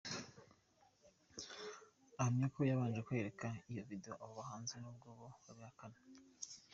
ahamya 2.19 2.47
ko 2.53 2.59
yabanje 2.69 2.99
kwereka 3.07 3.47
iyo 3.71 3.83
video 3.89 4.11
abo 4.23 4.31
bahanzi 4.39 4.75
n’ubwo 4.77 5.07
bo 5.17 5.27
babihakana. 5.45 5.99